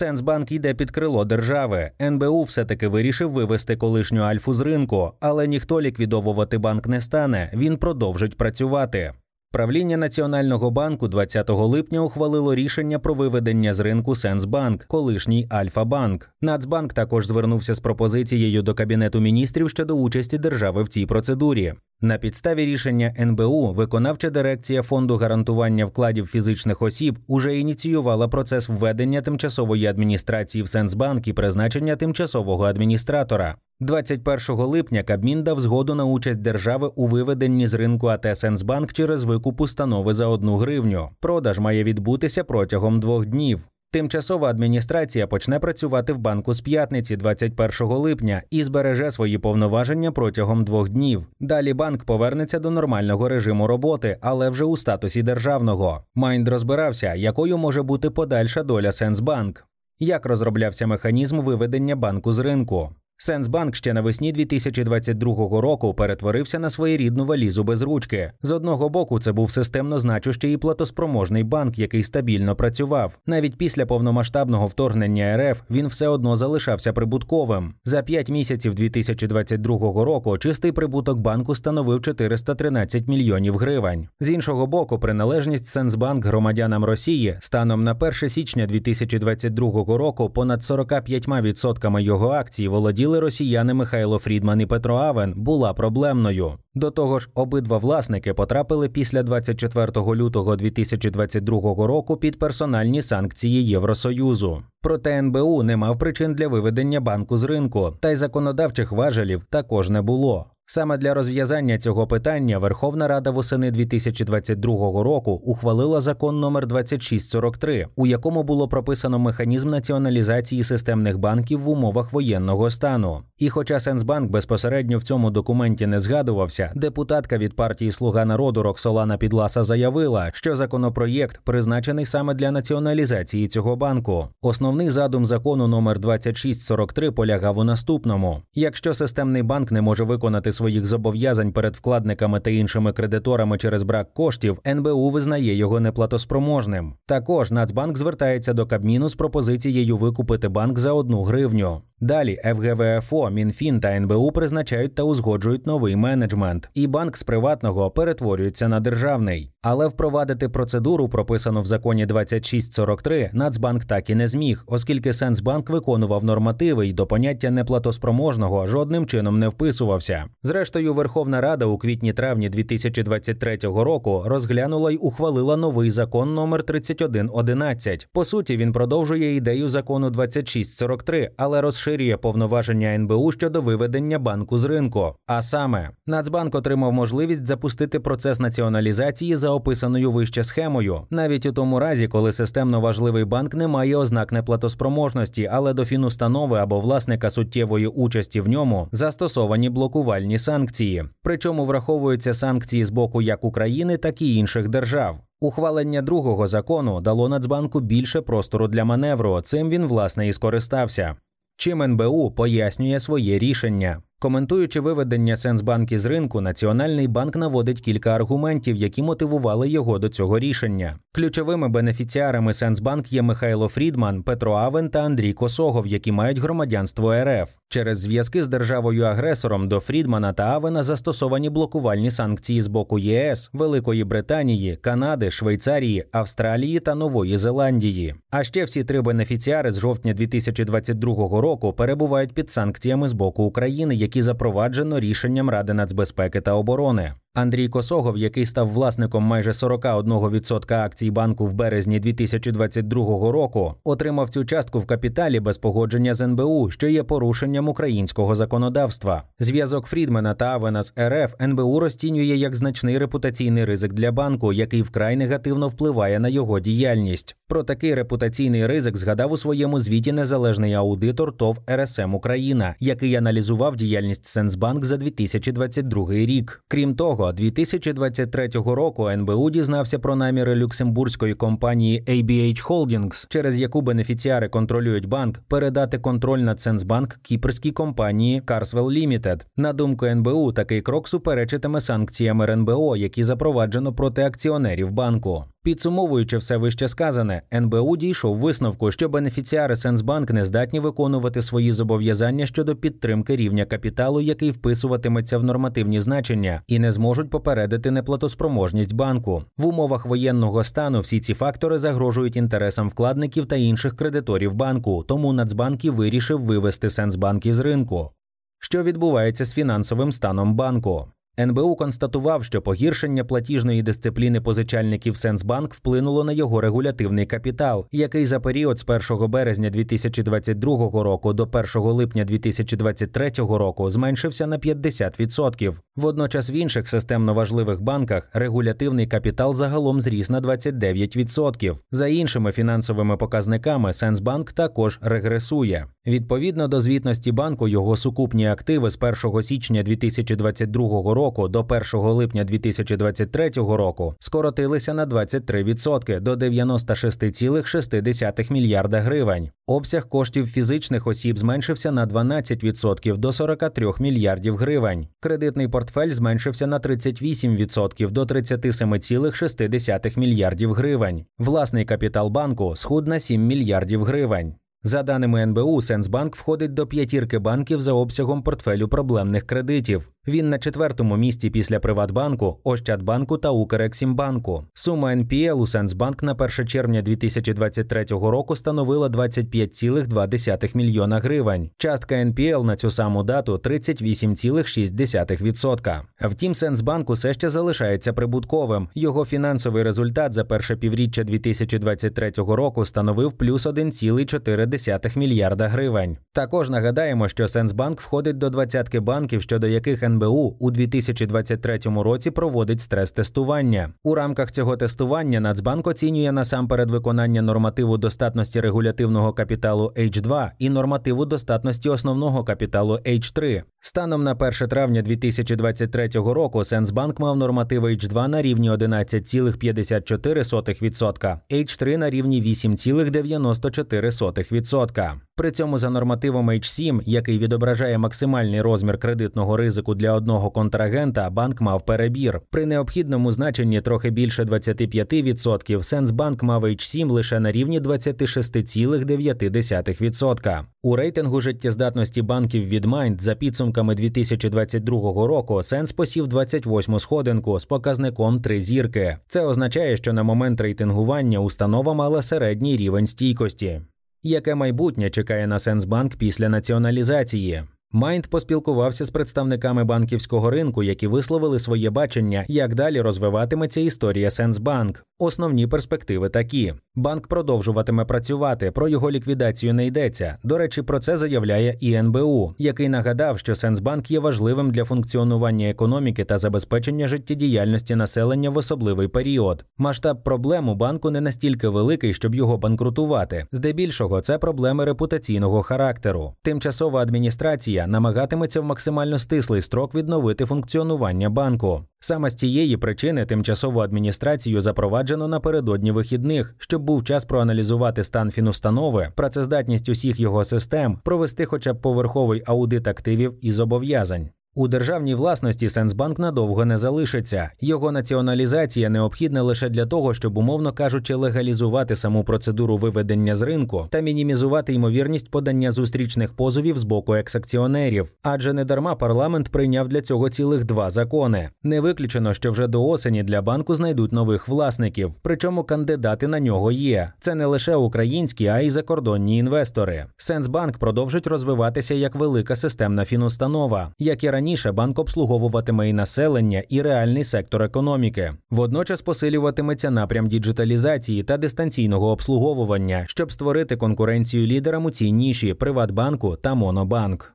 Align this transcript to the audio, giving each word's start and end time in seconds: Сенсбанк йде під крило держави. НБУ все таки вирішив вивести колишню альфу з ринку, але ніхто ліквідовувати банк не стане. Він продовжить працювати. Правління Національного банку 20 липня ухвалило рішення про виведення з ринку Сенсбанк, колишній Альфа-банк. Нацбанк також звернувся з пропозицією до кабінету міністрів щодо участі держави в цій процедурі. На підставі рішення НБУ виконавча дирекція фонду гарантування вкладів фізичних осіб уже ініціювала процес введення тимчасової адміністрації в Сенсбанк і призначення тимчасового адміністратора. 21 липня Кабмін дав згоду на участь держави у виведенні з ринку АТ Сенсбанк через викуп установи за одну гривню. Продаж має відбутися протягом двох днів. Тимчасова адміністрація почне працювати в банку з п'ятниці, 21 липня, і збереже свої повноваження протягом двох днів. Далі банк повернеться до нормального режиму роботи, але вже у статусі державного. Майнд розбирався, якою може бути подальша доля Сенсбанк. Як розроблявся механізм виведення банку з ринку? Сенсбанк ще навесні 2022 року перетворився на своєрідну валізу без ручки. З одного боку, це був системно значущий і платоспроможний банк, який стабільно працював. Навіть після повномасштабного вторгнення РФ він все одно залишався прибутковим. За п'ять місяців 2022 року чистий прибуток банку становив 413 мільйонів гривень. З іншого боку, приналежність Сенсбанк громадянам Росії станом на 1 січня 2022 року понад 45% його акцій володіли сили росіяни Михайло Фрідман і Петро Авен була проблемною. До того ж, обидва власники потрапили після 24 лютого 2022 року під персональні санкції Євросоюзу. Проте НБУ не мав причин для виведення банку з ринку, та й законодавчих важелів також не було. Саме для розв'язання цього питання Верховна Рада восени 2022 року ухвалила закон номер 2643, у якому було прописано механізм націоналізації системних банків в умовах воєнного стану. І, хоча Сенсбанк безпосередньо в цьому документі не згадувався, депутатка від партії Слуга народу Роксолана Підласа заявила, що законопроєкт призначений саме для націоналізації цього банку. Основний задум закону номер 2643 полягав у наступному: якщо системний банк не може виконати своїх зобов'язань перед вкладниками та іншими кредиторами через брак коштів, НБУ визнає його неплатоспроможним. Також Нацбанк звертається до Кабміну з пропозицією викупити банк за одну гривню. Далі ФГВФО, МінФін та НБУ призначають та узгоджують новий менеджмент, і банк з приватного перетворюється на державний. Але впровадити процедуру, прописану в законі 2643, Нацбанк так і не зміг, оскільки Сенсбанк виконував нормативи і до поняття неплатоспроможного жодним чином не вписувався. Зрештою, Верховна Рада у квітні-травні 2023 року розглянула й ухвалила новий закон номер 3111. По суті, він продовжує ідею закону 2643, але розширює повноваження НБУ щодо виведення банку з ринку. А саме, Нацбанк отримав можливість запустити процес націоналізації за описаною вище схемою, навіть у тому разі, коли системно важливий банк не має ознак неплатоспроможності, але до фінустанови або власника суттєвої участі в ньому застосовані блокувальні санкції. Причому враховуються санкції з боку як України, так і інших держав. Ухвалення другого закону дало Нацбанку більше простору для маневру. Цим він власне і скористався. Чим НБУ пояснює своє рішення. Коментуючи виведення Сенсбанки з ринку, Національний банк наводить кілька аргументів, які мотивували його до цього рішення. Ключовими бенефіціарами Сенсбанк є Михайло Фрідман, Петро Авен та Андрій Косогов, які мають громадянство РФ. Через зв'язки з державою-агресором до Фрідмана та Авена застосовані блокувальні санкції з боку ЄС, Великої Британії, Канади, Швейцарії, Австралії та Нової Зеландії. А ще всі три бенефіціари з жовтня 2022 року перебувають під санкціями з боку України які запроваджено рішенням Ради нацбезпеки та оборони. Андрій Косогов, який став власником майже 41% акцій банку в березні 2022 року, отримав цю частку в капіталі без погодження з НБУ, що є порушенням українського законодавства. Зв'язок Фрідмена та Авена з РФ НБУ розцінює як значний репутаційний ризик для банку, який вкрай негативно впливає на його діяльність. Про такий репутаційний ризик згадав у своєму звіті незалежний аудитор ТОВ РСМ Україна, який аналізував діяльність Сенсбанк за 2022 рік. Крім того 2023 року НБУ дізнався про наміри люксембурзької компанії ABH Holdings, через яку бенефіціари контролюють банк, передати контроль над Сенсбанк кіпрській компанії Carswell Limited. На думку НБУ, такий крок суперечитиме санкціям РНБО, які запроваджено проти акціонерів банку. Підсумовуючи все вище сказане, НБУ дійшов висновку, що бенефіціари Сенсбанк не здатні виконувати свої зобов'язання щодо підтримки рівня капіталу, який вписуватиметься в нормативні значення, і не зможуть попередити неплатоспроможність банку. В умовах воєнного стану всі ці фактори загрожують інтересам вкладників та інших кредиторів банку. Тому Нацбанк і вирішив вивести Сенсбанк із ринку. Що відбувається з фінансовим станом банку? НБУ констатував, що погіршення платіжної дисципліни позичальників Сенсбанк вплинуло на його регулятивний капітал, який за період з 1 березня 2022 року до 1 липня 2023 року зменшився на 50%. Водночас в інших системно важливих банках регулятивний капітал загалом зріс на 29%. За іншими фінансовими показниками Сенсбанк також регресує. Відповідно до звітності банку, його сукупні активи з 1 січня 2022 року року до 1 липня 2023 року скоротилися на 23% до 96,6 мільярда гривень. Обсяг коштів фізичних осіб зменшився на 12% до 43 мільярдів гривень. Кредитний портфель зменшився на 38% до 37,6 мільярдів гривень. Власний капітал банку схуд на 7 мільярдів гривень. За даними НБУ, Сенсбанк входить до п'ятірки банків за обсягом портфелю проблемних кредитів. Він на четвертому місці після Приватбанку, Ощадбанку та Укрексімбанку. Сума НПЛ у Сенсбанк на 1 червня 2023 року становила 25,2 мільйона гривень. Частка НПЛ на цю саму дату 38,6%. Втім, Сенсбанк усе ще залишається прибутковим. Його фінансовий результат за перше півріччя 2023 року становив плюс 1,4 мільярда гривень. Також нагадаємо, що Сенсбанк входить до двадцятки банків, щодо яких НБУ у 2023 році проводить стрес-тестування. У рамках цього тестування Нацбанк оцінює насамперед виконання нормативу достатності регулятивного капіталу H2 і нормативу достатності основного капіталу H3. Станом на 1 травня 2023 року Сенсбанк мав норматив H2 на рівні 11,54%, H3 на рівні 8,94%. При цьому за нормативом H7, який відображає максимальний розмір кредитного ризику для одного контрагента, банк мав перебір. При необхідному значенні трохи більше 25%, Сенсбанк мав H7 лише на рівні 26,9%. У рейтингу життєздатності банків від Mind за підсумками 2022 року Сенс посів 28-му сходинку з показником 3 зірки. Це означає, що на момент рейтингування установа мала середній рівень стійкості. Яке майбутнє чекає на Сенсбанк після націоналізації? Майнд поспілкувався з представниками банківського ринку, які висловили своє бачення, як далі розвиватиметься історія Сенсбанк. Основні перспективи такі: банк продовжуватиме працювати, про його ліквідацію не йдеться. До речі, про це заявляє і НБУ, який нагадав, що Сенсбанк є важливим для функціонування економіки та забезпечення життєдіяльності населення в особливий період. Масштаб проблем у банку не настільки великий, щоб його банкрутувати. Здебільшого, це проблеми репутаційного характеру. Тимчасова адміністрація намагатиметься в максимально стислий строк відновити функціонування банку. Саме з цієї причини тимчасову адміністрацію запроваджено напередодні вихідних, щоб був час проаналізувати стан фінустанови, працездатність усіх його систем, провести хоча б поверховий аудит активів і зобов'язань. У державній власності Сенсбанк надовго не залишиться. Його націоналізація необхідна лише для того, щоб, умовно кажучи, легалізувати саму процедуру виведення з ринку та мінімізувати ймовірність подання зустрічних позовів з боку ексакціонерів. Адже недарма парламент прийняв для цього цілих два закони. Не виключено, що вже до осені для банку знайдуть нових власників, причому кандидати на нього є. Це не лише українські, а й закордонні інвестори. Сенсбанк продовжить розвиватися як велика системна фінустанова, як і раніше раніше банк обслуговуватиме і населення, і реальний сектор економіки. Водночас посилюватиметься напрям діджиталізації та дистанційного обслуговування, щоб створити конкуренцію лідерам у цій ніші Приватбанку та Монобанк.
Сенсбанк 0.00 0.52
йде 0.52 0.74
під 0.74 0.90
крило 0.90 1.24
держави. 1.24 1.90
НБУ 2.02 2.42
все 2.42 2.64
таки 2.64 2.88
вирішив 2.88 3.30
вивести 3.30 3.76
колишню 3.76 4.20
альфу 4.20 4.54
з 4.54 4.60
ринку, 4.60 5.12
але 5.20 5.46
ніхто 5.46 5.80
ліквідовувати 5.80 6.58
банк 6.58 6.86
не 6.86 7.00
стане. 7.00 7.50
Він 7.54 7.76
продовжить 7.76 8.36
працювати. 8.36 9.12
Правління 9.52 9.96
Національного 9.96 10.70
банку 10.70 11.08
20 11.08 11.50
липня 11.50 12.00
ухвалило 12.00 12.54
рішення 12.54 12.98
про 12.98 13.14
виведення 13.14 13.74
з 13.74 13.80
ринку 13.80 14.14
Сенсбанк, 14.14 14.84
колишній 14.84 15.46
Альфа-банк. 15.50 16.30
Нацбанк 16.40 16.92
також 16.92 17.26
звернувся 17.26 17.74
з 17.74 17.80
пропозицією 17.80 18.62
до 18.62 18.74
кабінету 18.74 19.20
міністрів 19.20 19.70
щодо 19.70 19.94
участі 19.94 20.38
держави 20.38 20.82
в 20.82 20.88
цій 20.88 21.06
процедурі. 21.06 21.74
На 22.02 22.18
підставі 22.18 22.66
рішення 22.66 23.14
НБУ 23.18 23.72
виконавча 23.72 24.30
дирекція 24.30 24.82
фонду 24.82 25.16
гарантування 25.16 25.84
вкладів 25.84 26.26
фізичних 26.26 26.82
осіб 26.82 27.18
уже 27.26 27.58
ініціювала 27.58 28.28
процес 28.28 28.68
введення 28.68 29.20
тимчасової 29.20 29.86
адміністрації 29.86 30.62
в 30.62 30.68
Сенсбанк 30.68 31.28
і 31.28 31.32
призначення 31.32 31.96
тимчасового 31.96 32.64
адміністратора. 32.64 33.56
21 33.80 34.56
липня 34.56 35.02
Кабмін 35.02 35.42
дав 35.42 35.60
згоду 35.60 35.94
на 35.94 36.04
участь 36.04 36.40
держави 36.40 36.90
у 36.96 37.06
виведенні 37.06 37.66
з 37.66 37.74
ринку 37.74 38.06
АТ 38.06 38.38
Сенсбанк 38.38 38.92
через 38.92 39.24
викуп 39.24 39.60
установи 39.60 40.14
за 40.14 40.26
одну 40.26 40.56
гривню. 40.56 41.08
Продаж 41.20 41.58
має 41.58 41.84
відбутися 41.84 42.44
протягом 42.44 43.00
двох 43.00 43.26
днів. 43.26 43.60
Тимчасова 43.92 44.48
адміністрація 44.48 45.26
почне 45.26 45.58
працювати 45.58 46.12
в 46.12 46.18
банку 46.18 46.54
з 46.54 46.60
п'ятниці, 46.60 47.16
21 47.16 47.86
липня, 47.88 48.42
і 48.50 48.62
збереже 48.62 49.10
свої 49.10 49.38
повноваження 49.38 50.12
протягом 50.12 50.64
двох 50.64 50.88
днів. 50.88 51.26
Далі 51.40 51.74
банк 51.74 52.04
повернеться 52.04 52.58
до 52.58 52.70
нормального 52.70 53.28
режиму 53.28 53.66
роботи, 53.66 54.18
але 54.20 54.50
вже 54.50 54.64
у 54.64 54.76
статусі 54.76 55.22
державного. 55.22 56.04
Майнд 56.14 56.48
розбирався, 56.48 57.14
якою 57.14 57.58
може 57.58 57.82
бути 57.82 58.10
подальша 58.10 58.62
доля 58.62 58.92
Сенсбанк. 58.92 59.64
Як 59.98 60.26
розроблявся 60.26 60.86
механізм 60.86 61.40
виведення 61.40 61.96
банку 61.96 62.32
з 62.32 62.38
ринку? 62.38 62.94
Сенсбанк 63.22 63.76
ще 63.76 63.92
навесні 63.92 64.32
2022 64.32 65.60
року 65.60 65.94
перетворився 65.94 66.58
на 66.58 66.70
своєрідну 66.70 67.24
валізу 67.24 67.64
без 67.64 67.82
ручки. 67.82 68.32
З 68.42 68.50
одного 68.50 68.88
боку, 68.88 69.20
це 69.20 69.32
був 69.32 69.50
системно 69.50 69.98
значущий 69.98 70.54
і 70.54 70.56
платоспроможний 70.56 71.44
банк, 71.44 71.78
який 71.78 72.02
стабільно 72.02 72.56
працював. 72.56 73.18
Навіть 73.26 73.56
після 73.56 73.86
повномасштабного 73.86 74.66
вторгнення 74.66 75.52
РФ 75.52 75.60
він 75.70 75.86
все 75.86 76.08
одно 76.08 76.36
залишався 76.36 76.92
прибутковим. 76.92 77.74
За 77.84 78.02
п'ять 78.02 78.30
місяців 78.30 78.74
2022 78.74 79.78
року 80.04 80.38
чистий 80.38 80.72
прибуток 80.72 81.18
банку 81.18 81.54
становив 81.54 82.02
413 82.02 83.08
мільйонів 83.08 83.56
гривень. 83.56 84.08
З 84.20 84.30
іншого 84.30 84.66
боку, 84.66 84.98
приналежність 84.98 85.66
Сенсбанк 85.66 86.26
громадянам 86.26 86.84
Росії 86.84 87.36
станом 87.40 87.84
на 87.84 87.92
1 87.92 88.12
січня 88.12 88.66
2022 88.66 89.98
року 89.98 90.30
понад 90.30 90.60
45% 90.60 92.00
його 92.00 92.28
акцій 92.28 92.68
володіли 92.68 93.09
сили 93.10 93.20
росіяни 93.20 93.74
Михайло 93.74 94.18
Фрідман 94.18 94.60
і 94.60 94.66
Петро 94.66 94.96
Авен 94.96 95.34
була 95.36 95.72
проблемною. 95.72 96.52
До 96.74 96.90
того 96.90 97.18
ж, 97.18 97.28
обидва 97.34 97.78
власники 97.78 98.34
потрапили 98.34 98.88
після 98.88 99.22
24 99.22 99.92
лютого 99.96 100.56
2022 100.56 101.86
року 101.86 102.16
під 102.16 102.38
персональні 102.38 103.02
санкції 103.02 103.66
Євросоюзу. 103.66 104.62
Проте 104.82 105.18
НБУ 105.18 105.62
не 105.62 105.76
мав 105.76 105.98
причин 105.98 106.34
для 106.34 106.48
виведення 106.48 107.00
банку 107.00 107.36
з 107.36 107.44
ринку, 107.44 107.96
та 108.00 108.10
й 108.10 108.16
законодавчих 108.16 108.92
важелів 108.92 109.44
також 109.50 109.90
не 109.90 110.02
було. 110.02 110.46
Саме 110.72 110.96
для 110.96 111.14
розв'язання 111.14 111.78
цього 111.78 112.06
питання 112.06 112.58
Верховна 112.58 113.08
Рада 113.08 113.30
восени 113.30 113.70
2022 113.70 115.02
року 115.02 115.32
ухвалила 115.32 116.00
закон 116.00 116.40
номер 116.40 116.66
2643, 116.66 117.86
у 117.96 118.06
якому 118.06 118.42
було 118.42 118.68
прописано 118.68 119.18
механізм 119.18 119.70
націоналізації 119.70 120.62
системних 120.62 121.18
банків 121.18 121.60
в 121.60 121.68
умовах 121.68 122.12
воєнного 122.12 122.70
стану. 122.70 123.22
І, 123.38 123.48
хоча 123.48 123.80
Сенсбанк 123.80 124.30
безпосередньо 124.30 124.98
в 124.98 125.02
цьому 125.02 125.30
документі 125.30 125.86
не 125.86 126.00
згадувався, 126.00 126.72
депутатка 126.74 127.38
від 127.38 127.56
партії 127.56 127.92
Слуга 127.92 128.24
народу 128.24 128.62
Роксолана 128.62 129.16
Підласа 129.16 129.62
заявила, 129.62 130.30
що 130.32 130.56
законопроєкт 130.56 131.40
призначений 131.44 132.04
саме 132.04 132.34
для 132.34 132.50
націоналізації 132.50 133.48
цього 133.48 133.76
банку. 133.76 134.28
Основний 134.42 134.90
задум 134.90 135.26
закону 135.26 135.68
номер 135.68 135.98
2643 135.98 137.10
полягав 137.10 137.58
у 137.58 137.64
наступному: 137.64 138.42
якщо 138.54 138.94
системний 138.94 139.42
банк 139.42 139.72
не 139.72 139.80
може 139.80 140.04
виконати 140.04 140.52
своїх 140.60 140.86
зобов'язань 140.86 141.52
перед 141.52 141.76
вкладниками 141.76 142.40
та 142.40 142.50
іншими 142.50 142.92
кредиторами 142.92 143.58
через 143.58 143.82
брак 143.82 144.14
коштів, 144.14 144.58
НБУ 144.66 145.10
визнає 145.10 145.54
його 145.54 145.80
неплатоспроможним. 145.80 146.94
Також 147.06 147.50
Нацбанк 147.50 147.98
звертається 147.98 148.52
до 148.52 148.66
Кабміну 148.66 149.08
з 149.08 149.14
пропозицією 149.14 149.96
викупити 149.96 150.48
банк 150.48 150.78
за 150.78 150.92
одну 150.92 151.22
гривню. 151.22 151.82
Далі 152.00 152.40
ФГВФО, 152.44 153.30
МінФін 153.30 153.80
та 153.80 153.88
НБУ 153.88 154.32
призначають 154.32 154.94
та 154.94 155.02
узгоджують 155.02 155.66
новий 155.66 155.96
менеджмент, 155.96 156.68
і 156.74 156.86
банк 156.86 157.16
з 157.16 157.22
приватного 157.22 157.90
перетворюється 157.90 158.68
на 158.68 158.80
державний. 158.80 159.52
Але 159.62 159.86
впровадити 159.86 160.48
процедуру, 160.48 161.08
прописану 161.08 161.62
в 161.62 161.66
законі 161.66 162.06
2643, 162.06 163.30
Нацбанк 163.32 163.84
так 163.84 164.10
і 164.10 164.14
не 164.14 164.28
зміг, 164.28 164.64
оскільки 164.66 165.12
Сенсбанк 165.12 165.70
виконував 165.70 166.24
нормативи 166.24 166.88
і 166.88 166.92
до 166.92 167.06
поняття 167.06 167.50
неплатоспроможного 167.50 168.66
жодним 168.66 169.06
чином 169.06 169.38
не 169.38 169.48
вписувався. 169.48 170.24
Зрештою, 170.42 170.94
Верховна 170.94 171.40
Рада 171.40 171.66
у 171.66 171.78
квітні-травні 171.78 172.48
2023 172.48 173.58
року 173.62 174.22
розглянула 174.26 174.92
й 174.92 174.98
ухвалила 175.00 175.56
новий 175.56 175.90
закон 175.90 176.34
номер 176.34 176.62
3111. 176.62 178.08
По 178.12 178.24
суті, 178.24 178.56
він 178.56 178.72
продовжує 178.72 179.36
ідею 179.36 179.68
закону 179.68 180.10
2643, 180.10 181.30
але 181.36 181.60
розширює 181.60 182.16
повноваження 182.16 182.88
НБУ 182.88 183.32
щодо 183.32 183.60
виведення 183.60 184.18
банку 184.18 184.58
з 184.58 184.64
ринку. 184.64 185.14
А 185.26 185.42
саме, 185.42 185.90
Нацбанк 186.06 186.54
отримав 186.54 186.92
можливість 186.92 187.46
запустити 187.46 188.00
процес 188.00 188.40
націоналізації 188.40 189.36
за 189.36 189.49
описаною 189.54 190.12
вище 190.12 190.44
схемою, 190.44 191.02
навіть 191.10 191.46
у 191.46 191.52
тому 191.52 191.78
разі, 191.78 192.08
коли 192.08 192.32
системно 192.32 192.80
важливий 192.80 193.24
банк 193.24 193.54
не 193.54 193.66
має 193.66 193.96
ознак 193.96 194.32
неплатоспроможності, 194.32 195.48
але 195.52 195.72
до 195.72 195.84
фінустанови 195.84 196.58
або 196.58 196.80
власника 196.80 197.30
суттєвої 197.30 197.86
участі 197.86 198.40
в 198.40 198.48
ньому 198.48 198.88
застосовані 198.92 199.70
блокувальні 199.70 200.38
санкції. 200.38 201.04
Причому 201.22 201.64
враховуються 201.64 202.34
санкції 202.34 202.84
з 202.84 202.90
боку 202.90 203.22
як 203.22 203.44
України, 203.44 203.96
так 203.96 204.22
і 204.22 204.34
інших 204.34 204.68
держав. 204.68 205.20
Ухвалення 205.40 206.02
другого 206.02 206.46
закону 206.46 207.00
дало 207.00 207.28
Нацбанку 207.28 207.80
більше 207.80 208.20
простору 208.20 208.68
для 208.68 208.84
маневру. 208.84 209.40
Цим 209.40 209.70
він 209.70 209.86
власне 209.86 210.28
і 210.28 210.32
скористався. 210.32 211.16
Чим 211.56 211.82
НБУ 211.82 212.30
пояснює 212.30 213.00
своє 213.00 213.38
рішення. 213.38 214.02
Коментуючи 214.22 214.80
виведення 214.80 215.36
Сенсбанки 215.36 215.98
з 215.98 216.06
ринку, 216.06 216.40
Національний 216.40 217.08
банк 217.08 217.36
наводить 217.36 217.80
кілька 217.80 218.14
аргументів, 218.14 218.76
які 218.76 219.02
мотивували 219.02 219.68
його 219.68 219.98
до 219.98 220.08
цього 220.08 220.38
рішення. 220.38 220.96
Ключовими 221.12 221.68
бенефіціарами 221.68 222.52
Сенсбанк 222.52 223.12
є 223.12 223.22
Михайло 223.22 223.68
Фрідман, 223.68 224.22
Петро 224.22 224.54
Авен 224.54 224.88
та 224.88 225.02
Андрій 225.02 225.32
Косогов, 225.32 225.86
які 225.86 226.12
мають 226.12 226.38
громадянство 226.38 227.14
РФ. 227.14 227.50
Через 227.68 227.98
зв'язки 227.98 228.42
з 228.42 228.48
державою-агресором 228.48 229.68
до 229.68 229.80
Фрідмана 229.80 230.32
та 230.32 230.42
Авена 230.42 230.82
застосовані 230.82 231.50
блокувальні 231.50 232.10
санкції 232.10 232.60
з 232.60 232.66
боку 232.66 232.98
ЄС, 232.98 233.50
Великої 233.52 234.04
Британії, 234.04 234.78
Канади, 234.80 235.30
Швейцарії, 235.30 236.04
Австралії 236.12 236.80
та 236.80 236.94
Нової 236.94 237.36
Зеландії. 237.36 238.14
А 238.30 238.44
ще 238.44 238.64
всі 238.64 238.84
три 238.84 239.00
бенефіціари 239.00 239.72
з 239.72 239.78
жовтня 239.78 240.14
2022 240.14 241.40
року 241.40 241.72
перебувають 241.72 242.32
під 242.32 242.50
санкціями 242.50 243.08
з 243.08 243.12
боку 243.12 243.42
України 243.42 243.94
які 244.10 244.22
запроваджено 244.22 245.00
рішенням 245.00 245.50
Ради 245.50 245.74
нацбезпеки 245.74 246.40
та 246.40 246.52
оборони. 246.52 247.12
Андрій 247.34 247.68
Косогов, 247.68 248.18
який 248.18 248.46
став 248.46 248.68
власником 248.68 249.24
майже 249.24 249.50
41% 249.50 250.74
акцій 250.74 251.10
банку 251.10 251.46
в 251.46 251.52
березні 251.52 252.00
2022 252.00 253.32
року, 253.32 253.74
отримав 253.84 254.30
цю 254.30 254.44
частку 254.44 254.78
в 254.78 254.86
капіталі 254.86 255.40
без 255.40 255.58
погодження 255.58 256.14
з 256.14 256.20
НБУ, 256.20 256.70
що 256.70 256.88
є 256.88 257.02
порушенням 257.02 257.68
українського 257.68 258.34
законодавства. 258.34 259.22
Зв'язок 259.38 259.86
Фрідмена 259.86 260.34
та 260.34 260.46
Авена 260.46 260.82
з 260.82 260.92
РФ 260.98 261.34
НБУ 261.42 261.80
розцінює 261.80 262.24
як 262.36 262.54
значний 262.54 262.98
репутаційний 262.98 263.64
ризик 263.64 263.92
для 263.92 264.12
банку, 264.12 264.52
який 264.52 264.82
вкрай 264.82 265.16
негативно 265.16 265.68
впливає 265.68 266.18
на 266.18 266.28
його 266.28 266.60
діяльність. 266.60 267.36
Про 267.48 267.62
такий 267.62 267.94
репутаційний 267.94 268.66
ризик 268.66 268.96
згадав 268.96 269.32
у 269.32 269.36
своєму 269.36 269.78
звіті 269.78 270.12
незалежний 270.12 270.74
аудитор 270.74 271.36
ТОВ 271.36 271.58
РСМ 271.70 272.14
Україна, 272.14 272.74
який 272.80 273.16
аналізував 273.16 273.76
діяльність 273.76 274.26
Сенсбанк 274.26 274.84
за 274.84 274.96
2022 274.96 276.12
рік. 276.12 276.64
Крім 276.68 276.94
того 276.94 277.19
2023 277.32 278.48
року 278.54 279.08
НБУ 279.08 279.50
дізнався 279.50 279.98
про 279.98 280.16
наміри 280.16 280.54
люксембурзької 280.54 281.34
компанії 281.34 282.04
ABH 282.08 282.66
Holdings, 282.66 283.26
через 283.28 283.60
яку 283.60 283.80
бенефіціари 283.80 284.48
контролюють 284.48 285.06
банк, 285.06 285.38
передати 285.48 285.98
контроль 285.98 286.38
над 286.38 286.60
Сенсбанк 286.60 287.18
кіпрській 287.22 287.70
компанії 287.70 288.42
Carswell 288.42 288.84
Limited. 288.84 289.40
На 289.56 289.72
думку 289.72 290.06
НБУ, 290.06 290.52
такий 290.52 290.80
крок 290.82 291.08
суперечитиме 291.08 291.80
санкціям 291.80 292.42
РНБО, 292.42 292.96
які 292.96 293.24
запроваджено 293.24 293.92
проти 293.92 294.22
акціонерів 294.22 294.90
банку. 294.90 295.44
Підсумовуючи 295.62 296.38
все 296.38 296.56
вище 296.56 296.88
сказане, 296.88 297.42
НБУ 297.54 297.96
дійшов 297.96 298.36
висновку, 298.36 298.90
що 298.90 299.08
бенефіціари 299.08 299.76
Сенсбанк 299.76 300.30
не 300.30 300.44
здатні 300.44 300.80
виконувати 300.80 301.42
свої 301.42 301.72
зобов'язання 301.72 302.46
щодо 302.46 302.76
підтримки 302.76 303.36
рівня 303.36 303.64
капіталу, 303.64 304.20
який 304.20 304.50
вписуватиметься 304.50 305.38
в 305.38 305.44
нормативні 305.44 306.00
значення, 306.00 306.62
і 306.66 306.78
не 306.78 306.92
зможуть 306.92 307.30
попередити 307.30 307.90
неплатоспроможність 307.90 308.94
банку. 308.94 309.44
В 309.58 309.66
умовах 309.66 310.06
воєнного 310.06 310.64
стану 310.64 311.00
всі 311.00 311.20
ці 311.20 311.34
фактори 311.34 311.78
загрожують 311.78 312.36
інтересам 312.36 312.88
вкладників 312.88 313.46
та 313.46 313.56
інших 313.56 313.96
кредиторів 313.96 314.54
банку. 314.54 315.04
Тому 315.08 315.32
Нацбанк 315.32 315.84
і 315.84 315.90
вирішив 315.90 316.40
вивести 316.44 316.90
Сенсбанк 316.90 317.46
із 317.46 317.60
ринку. 317.60 318.10
Що 318.58 318.82
відбувається 318.82 319.44
з 319.44 319.54
фінансовим 319.54 320.12
станом 320.12 320.54
банку? 320.54 321.06
НБУ 321.46 321.76
констатував, 321.76 322.44
що 322.44 322.62
погіршення 322.62 323.24
платіжної 323.24 323.82
дисципліни 323.82 324.40
позичальників 324.40 325.16
Сенсбанк 325.16 325.74
вплинуло 325.74 326.24
на 326.24 326.32
його 326.32 326.60
регулятивний 326.60 327.26
капітал, 327.26 327.86
який 327.92 328.24
за 328.24 328.40
період 328.40 328.78
з 328.78 328.84
1 329.10 329.30
березня 329.30 329.70
2022 329.70 331.02
року 331.02 331.32
до 331.32 331.42
1 331.42 331.82
липня 331.82 332.24
2023 332.24 333.30
року 333.38 333.90
зменшився 333.90 334.46
на 334.46 334.58
50%. 334.58 335.74
Водночас 335.96 336.50
в 336.50 336.52
інших 336.52 336.88
системно 336.88 337.34
важливих 337.34 337.82
банках 337.82 338.30
регулятивний 338.32 339.06
капітал 339.06 339.54
загалом 339.54 340.00
зріс 340.00 340.30
на 340.30 340.40
29%. 340.40 341.76
За 341.90 342.06
іншими 342.06 342.52
фінансовими 342.52 343.16
показниками 343.16 343.92
Сенсбанк 343.92 344.52
також 344.52 344.98
регресує. 345.02 345.86
Відповідно 346.06 346.68
до 346.68 346.80
звітності 346.80 347.32
банку, 347.32 347.68
його 347.68 347.96
сукупні 347.96 348.48
активи 348.48 348.90
з 348.90 348.98
1 349.24 349.42
січня 349.42 349.82
2022 349.82 351.14
року 351.14 351.29
року 351.30 351.48
до 351.48 351.60
1 351.60 352.00
липня 352.00 352.44
2023 352.44 353.50
року 353.54 354.14
скоротилися 354.18 354.94
на 354.94 355.06
23% 355.06 356.20
до 356.20 356.34
96,6 356.34 358.52
мільярда 358.52 359.00
гривень. 359.00 359.50
Обсяг 359.66 360.08
коштів 360.08 360.46
фізичних 360.46 361.06
осіб 361.06 361.38
зменшився 361.38 361.92
на 361.92 362.06
12% 362.06 363.16
до 363.16 363.32
43 363.32 363.92
мільярдів 364.00 364.56
гривень. 364.56 365.06
Кредитний 365.20 365.68
портфель 365.68 366.10
зменшився 366.10 366.66
на 366.66 366.78
38% 366.78 368.10
до 368.10 368.22
37,6 368.22 370.18
мільярдів 370.18 370.72
гривень. 370.72 371.24
Власний 371.38 371.84
капітал 371.84 372.28
банку 372.28 372.76
схуд 372.76 373.06
на 373.06 373.20
7 373.20 373.46
мільярдів 373.46 374.04
гривень. 374.04 374.54
За 374.82 375.02
даними 375.02 375.42
НБУ, 375.42 375.82
Сенсбанк 375.82 376.36
входить 376.36 376.74
до 376.74 376.86
п'ятірки 376.86 377.38
банків 377.38 377.80
за 377.80 377.92
обсягом 377.92 378.42
портфелю 378.42 378.88
проблемних 378.88 379.46
кредитів. 379.46 380.10
Він 380.28 380.50
на 380.50 380.58
четвертому 380.58 381.16
місці 381.16 381.50
після 381.50 381.80
Приватбанку, 381.80 382.60
Ощадбанку 382.64 383.38
та 383.38 383.50
Укрексімбанку. 383.50 384.64
Сума 384.74 385.12
НПЛ 385.12 385.62
у 385.62 385.66
Сенсбанк 385.66 386.22
на 386.22 386.32
1 386.32 386.66
червня 386.66 387.02
2023 387.02 388.04
року 388.04 388.56
становила 388.56 389.08
25,2 389.08 390.76
мільйона 390.76 391.18
гривень. 391.18 391.70
Частка 391.78 392.14
НПЛ 392.14 392.64
на 392.64 392.76
цю 392.76 392.90
саму 392.90 393.22
дату 393.22 393.54
38,6%. 393.54 396.00
Втім, 396.20 396.54
Сенсбанк 396.54 397.10
усе 397.10 397.34
ще 397.34 397.50
залишається 397.50 398.12
прибутковим. 398.12 398.88
Його 398.94 399.24
фінансовий 399.24 399.82
результат 399.82 400.32
за 400.32 400.44
перше 400.44 400.76
півріччя 400.76 401.24
2023 401.24 402.30
року 402.36 402.86
становив 402.86 403.32
плюс 403.32 403.66
1,4 403.66 405.18
мільярда 405.18 405.68
гривень. 405.68 406.16
Також 406.32 406.70
нагадаємо, 406.70 407.28
що 407.28 407.48
Сенсбанк 407.48 408.00
входить 408.00 408.38
до 408.38 408.50
двадцятки 408.50 409.00
банків, 409.00 409.42
щодо 409.42 409.66
яких 409.66 410.02
НБУ 410.10 410.56
у 410.58 410.70
2023 410.70 411.78
році 411.84 412.30
проводить 412.30 412.80
стрес-тестування. 412.80 413.92
У 414.02 414.14
рамках 414.14 414.50
цього 414.50 414.76
тестування 414.76 415.40
Нацбанк 415.40 415.86
оцінює 415.86 416.32
насамперед 416.32 416.90
виконання 416.90 417.42
нормативу 417.42 417.98
достатності 417.98 418.60
регулятивного 418.60 419.32
капіталу 419.32 419.92
H2 419.96 420.50
і 420.58 420.70
нормативу 420.70 421.24
достатності 421.26 421.88
основного 421.88 422.44
капіталу 422.44 422.94
H3. 422.94 423.62
Станом 423.82 424.24
на 424.24 424.34
1 424.34 424.68
травня 424.68 425.02
2023 425.02 426.08
року 426.14 426.64
Сенсбанк 426.64 427.20
мав 427.20 427.36
норматив 427.36 427.84
H2 427.84 428.28
на 428.28 428.42
рівні 428.42 428.70
11,54%, 428.70 431.38
H3 431.50 431.96
на 431.96 432.10
рівні 432.10 432.42
8,94%. 432.42 435.12
При 435.36 435.50
цьому 435.50 435.78
за 435.78 435.90
нормативом 435.90 436.50
H7, 436.50 437.00
який 437.06 437.38
відображає 437.38 437.98
максимальний 437.98 438.60
розмір 438.60 438.98
кредитного 438.98 439.56
ризику 439.56 439.94
для 439.94 440.12
одного 440.12 440.50
контрагента, 440.50 441.30
банк 441.30 441.60
мав 441.60 441.84
перебір. 441.84 442.40
При 442.50 442.66
необхідному 442.66 443.32
значенні 443.32 443.80
трохи 443.80 444.10
більше 444.10 444.42
25%, 444.42 445.82
Сенсбанк 445.82 446.42
мав 446.42 446.64
H7 446.64 447.10
лише 447.10 447.40
на 447.40 447.52
рівні 447.52 447.80
26,9%. 447.80 450.64
У 450.82 450.96
рейтингу 450.96 451.40
життєздатності 451.40 452.22
банків 452.22 452.64
від 452.64 452.84
Mind 452.84 453.20
за 453.20 453.34
підсумками 453.70 453.94
2022 453.94 455.26
року 455.26 455.62
Сенс 455.62 455.92
посів 455.92 456.26
28-му 456.26 457.00
сходинку 457.00 457.58
з 457.58 457.64
показником 457.64 458.40
3 458.40 458.60
зірки. 458.60 459.16
Це 459.26 459.46
означає, 459.46 459.96
що 459.96 460.12
на 460.12 460.22
момент 460.22 460.60
рейтингування 460.60 461.38
установа 461.38 461.94
мала 461.94 462.22
середній 462.22 462.76
рівень 462.76 463.06
стійкості. 463.06 463.80
Яке 464.22 464.54
майбутнє 464.54 465.10
чекає 465.10 465.46
на 465.46 465.58
Сенсбанк 465.58 466.16
після 466.16 466.48
націоналізації? 466.48 467.62
Майнд 467.92 468.26
поспілкувався 468.26 469.04
з 469.04 469.10
представниками 469.10 469.84
банківського 469.84 470.50
ринку, 470.50 470.82
які 470.82 471.06
висловили 471.06 471.58
своє 471.58 471.90
бачення, 471.90 472.44
як 472.48 472.74
далі 472.74 473.00
розвиватиметься 473.00 473.80
історія 473.80 474.30
Сенсбанк. 474.30 475.04
Основні 475.18 475.66
перспективи 475.66 476.28
такі: 476.28 476.74
банк 476.94 477.26
продовжуватиме 477.26 478.04
працювати, 478.04 478.70
про 478.70 478.88
його 478.88 479.10
ліквідацію 479.10 479.74
не 479.74 479.86
йдеться. 479.86 480.38
До 480.44 480.58
речі, 480.58 480.82
про 480.82 480.98
це 480.98 481.16
заявляє 481.16 481.76
і 481.80 481.92
НБУ, 481.92 482.54
який 482.58 482.88
нагадав, 482.88 483.38
що 483.38 483.54
Сенсбанк 483.54 484.10
є 484.10 484.20
важливим 484.20 484.70
для 484.70 484.84
функціонування 484.84 485.68
економіки 485.68 486.24
та 486.24 486.38
забезпечення 486.38 487.06
життєдіяльності 487.06 487.94
населення 487.94 488.50
в 488.50 488.56
особливий 488.56 489.08
період. 489.08 489.64
Масштаб 489.78 490.24
проблем 490.24 490.68
у 490.68 490.74
банку 490.74 491.10
не 491.10 491.20
настільки 491.20 491.68
великий, 491.68 492.14
щоб 492.14 492.34
його 492.34 492.58
банкрутувати. 492.58 493.46
Здебільшого, 493.52 494.20
це 494.20 494.38
проблеми 494.38 494.84
репутаційного 494.84 495.62
характеру. 495.62 496.34
Тимчасова 496.42 497.00
адміністрація 497.00 497.79
намагатиметься 497.86 498.60
в 498.60 498.64
максимально 498.64 499.18
стислий 499.18 499.62
строк 499.62 499.94
відновити 499.94 500.44
функціонування 500.44 501.30
банку. 501.30 501.84
Саме 502.00 502.30
з 502.30 502.34
цієї 502.34 502.76
причини 502.76 503.24
тимчасову 503.24 503.80
адміністрацію 503.80 504.60
запроваджено 504.60 505.28
напередодні 505.28 505.92
вихідних, 505.92 506.54
щоб 506.58 506.82
був 506.82 507.04
час 507.04 507.24
проаналізувати 507.24 508.04
стан 508.04 508.30
фінустанови, 508.30 509.12
працездатність 509.16 509.88
усіх 509.88 510.20
його 510.20 510.44
систем, 510.44 510.98
провести 511.04 511.44
хоча 511.44 511.72
б 511.72 511.80
поверховий 511.80 512.42
аудит 512.46 512.88
активів 512.88 513.38
і 513.42 513.52
зобов'язань. 513.52 514.28
У 514.54 514.68
державній 514.68 515.14
власності 515.14 515.68
Сенсбанк 515.68 516.18
надовго 516.18 516.64
не 516.64 516.78
залишиться. 516.78 517.50
Його 517.60 517.92
націоналізація 517.92 518.90
необхідна 518.90 519.42
лише 519.42 519.68
для 519.68 519.86
того, 519.86 520.14
щоб, 520.14 520.38
умовно 520.38 520.72
кажучи, 520.72 521.14
легалізувати 521.14 521.96
саму 521.96 522.24
процедуру 522.24 522.76
виведення 522.76 523.34
з 523.34 523.42
ринку 523.42 523.86
та 523.90 524.00
мінімізувати 524.00 524.72
ймовірність 524.72 525.30
подання 525.30 525.70
зустрічних 525.70 526.32
позовів 526.32 526.78
з 526.78 526.84
боку 526.84 527.14
ексакціонерів. 527.14 528.12
Адже 528.22 528.52
недарма 528.52 528.94
парламент 528.94 529.48
прийняв 529.48 529.88
для 529.88 530.00
цього 530.00 530.28
цілих 530.28 530.64
два 530.64 530.90
закони. 530.90 531.48
Не 531.62 531.80
виключено, 531.80 532.34
що 532.34 532.50
вже 532.50 532.66
до 532.66 532.86
осені 532.86 533.22
для 533.22 533.42
банку 533.42 533.74
знайдуть 533.74 534.12
нових 534.12 534.48
власників, 534.48 535.14
причому 535.22 535.64
кандидати 535.64 536.26
на 536.26 536.40
нього 536.40 536.72
є. 536.72 537.12
Це 537.20 537.34
не 537.34 537.46
лише 537.46 537.76
українські, 537.76 538.46
а 538.46 538.60
й 538.60 538.70
закордонні 538.70 539.38
інвестори. 539.38 540.06
Сенсбанк 540.16 540.78
продовжить 540.78 541.26
розвиватися 541.26 541.94
як 541.94 542.14
велика 542.14 542.56
системна 542.56 543.04
фінустанова, 543.04 543.92
як 543.98 544.24
і 544.24 544.30
раніше 544.30 544.39
раніше 544.40 544.72
банк 544.72 544.98
обслуговуватиме 544.98 545.88
і 545.88 545.92
населення, 545.92 546.62
і 546.68 546.82
реальний 546.82 547.24
сектор 547.24 547.62
економіки. 547.62 548.32
Водночас 548.50 549.02
посилюватиметься 549.02 549.90
напрям 549.90 550.28
діджиталізації 550.28 551.22
та 551.22 551.36
дистанційного 551.36 552.10
обслуговування, 552.10 553.04
щоб 553.08 553.32
створити 553.32 553.76
конкуренцію 553.76 554.46
лідерам 554.46 554.84
у 554.84 554.90
цій 554.90 555.12
ніші 555.12 555.54
Приватбанку 555.54 556.36
та 556.36 556.54
Монобанк. 556.54 557.32